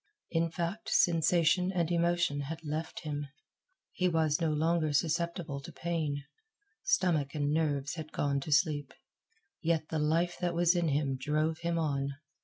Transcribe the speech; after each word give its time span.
In 0.31 0.49
fact, 0.49 0.89
sensation 0.89 1.71
and 1.71 1.91
emotion 1.91 2.39
had 2.49 2.63
left 2.63 3.01
him. 3.01 3.27
He 3.91 4.07
was 4.09 4.41
no 4.41 4.51
longer 4.51 4.93
susceptible 4.93 5.59
to 5.61 5.71
pain. 5.71 6.23
Stomach 6.81 7.35
and 7.35 7.51
nerves 7.53 7.93
had 7.93 8.11
gone 8.11 8.39
to 8.39 8.51
sleep. 8.51 8.95
Yet 9.61 9.89
the 9.89 9.99
life 9.99 10.37
that 10.39 10.55
was 10.55 10.75
in 10.75 10.87
him 10.87 11.17
drove 11.17 11.59
him 11.59 11.77
on. 11.77 12.15